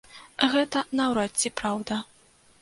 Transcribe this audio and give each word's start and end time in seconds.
Гэта 0.53 0.81
наўрад 1.01 1.31
ці 1.43 1.53
праўда. 1.63 2.01